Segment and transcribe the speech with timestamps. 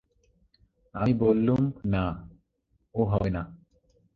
[0.95, 1.61] আমি বললুম,
[1.85, 2.05] না,
[2.95, 3.43] ও হবে না।